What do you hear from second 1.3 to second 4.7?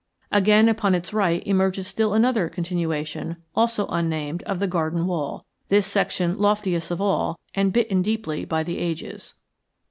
emerges still another continuation, also unnamed, of the